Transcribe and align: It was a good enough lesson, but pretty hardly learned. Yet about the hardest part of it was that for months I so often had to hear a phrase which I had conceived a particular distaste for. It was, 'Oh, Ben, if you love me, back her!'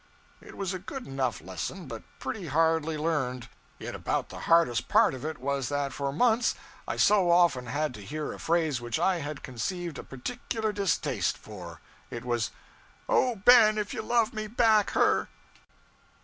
It 0.41 0.57
was 0.57 0.73
a 0.73 0.79
good 0.79 1.05
enough 1.05 1.41
lesson, 1.41 1.85
but 1.85 2.01
pretty 2.17 2.47
hardly 2.47 2.97
learned. 2.97 3.47
Yet 3.77 3.93
about 3.93 4.29
the 4.29 4.39
hardest 4.49 4.87
part 4.87 5.13
of 5.13 5.23
it 5.23 5.37
was 5.37 5.69
that 5.69 5.93
for 5.93 6.11
months 6.11 6.55
I 6.87 6.97
so 6.97 7.29
often 7.29 7.67
had 7.67 7.93
to 7.93 8.01
hear 8.03 8.33
a 8.33 8.39
phrase 8.39 8.81
which 8.81 8.97
I 8.97 9.17
had 9.17 9.43
conceived 9.43 9.99
a 9.99 10.03
particular 10.03 10.73
distaste 10.73 11.37
for. 11.37 11.81
It 12.09 12.25
was, 12.25 12.49
'Oh, 13.07 13.35
Ben, 13.35 13.77
if 13.77 13.93
you 13.93 14.01
love 14.01 14.33
me, 14.33 14.47
back 14.47 14.89
her!' 14.97 15.27